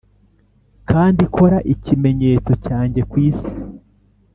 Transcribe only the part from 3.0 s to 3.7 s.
kwisi